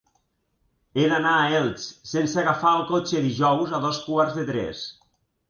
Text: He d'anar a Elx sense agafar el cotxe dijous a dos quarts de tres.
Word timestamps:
He 0.99 1.03
d'anar 1.11 1.33
a 1.41 1.51
Elx 1.57 1.83
sense 2.13 2.41
agafar 2.45 2.73
el 2.79 2.87
cotxe 2.93 3.23
dijous 3.27 3.77
a 3.77 3.83
dos 3.87 4.03
quarts 4.09 4.41
de 4.41 4.49
tres. 4.51 4.83